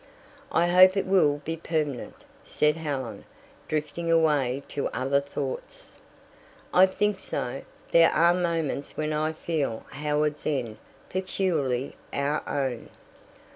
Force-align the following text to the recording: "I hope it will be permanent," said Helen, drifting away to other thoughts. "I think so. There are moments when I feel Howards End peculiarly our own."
"I 0.51 0.65
hope 0.65 0.97
it 0.97 1.05
will 1.05 1.41
be 1.45 1.55
permanent," 1.55 2.15
said 2.43 2.75
Helen, 2.75 3.23
drifting 3.67 4.09
away 4.09 4.63
to 4.69 4.87
other 4.87 5.21
thoughts. 5.21 5.91
"I 6.73 6.87
think 6.87 7.19
so. 7.19 7.61
There 7.91 8.09
are 8.09 8.33
moments 8.33 8.97
when 8.97 9.13
I 9.13 9.31
feel 9.31 9.85
Howards 9.91 10.47
End 10.47 10.77
peculiarly 11.09 11.97
our 12.13 12.41
own." 12.49 12.89